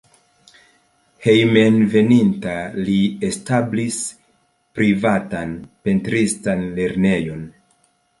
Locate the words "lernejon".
6.81-7.45